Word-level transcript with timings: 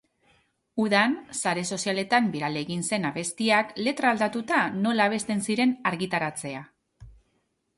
Udan 0.83 1.11
sare 1.39 1.65
sozialetan 1.75 2.31
biral 2.35 2.57
egin 2.61 2.81
zen 2.89 3.05
abestiak 3.11 3.77
letra 3.89 4.09
aldatuta 4.15 4.63
nola 4.87 5.07
abesten 5.11 5.45
ziren 5.49 5.75
argitaratzea. 5.93 6.65